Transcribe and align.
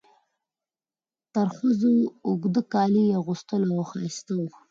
د 0.03 0.03
ترخزو 1.35 1.93
اوږده 2.27 2.61
کالي 2.73 3.03
یې 3.09 3.15
اغوستل 3.19 3.61
او 3.71 3.79
ښایسته 3.89 4.33
وو. 4.39 4.49